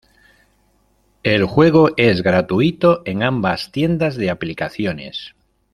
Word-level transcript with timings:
El 1.21 1.45
juego 1.45 1.89
es 1.95 2.23
gratuito 2.23 3.03
en 3.05 3.21
ambas 3.21 3.71
tiendas 3.71 4.15
de 4.17 4.31
aplicaciones. 4.31 5.35